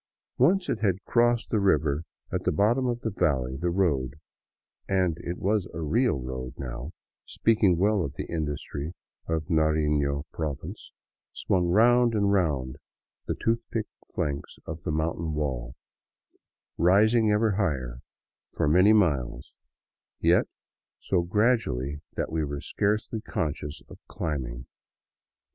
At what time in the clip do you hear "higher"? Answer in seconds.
17.57-17.99